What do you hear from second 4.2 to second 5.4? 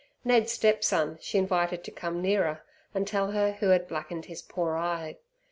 his poor eye.